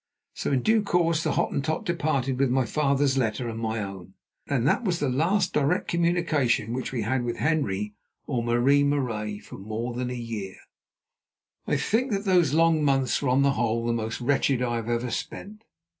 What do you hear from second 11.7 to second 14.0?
think that those long months were on the whole the